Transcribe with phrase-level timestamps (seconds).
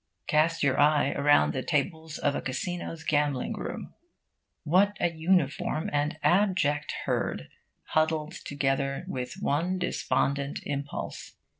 [0.25, 3.93] Cast your eye around the tables of a casino's gambling room.
[4.63, 7.49] What an uniform and abject herd,
[7.83, 11.33] huddled together with one despondent impulse!